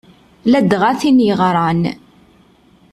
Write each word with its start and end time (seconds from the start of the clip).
Ladɣa 0.51 0.91
tin 0.99 1.17
yeɣran. 1.25 1.81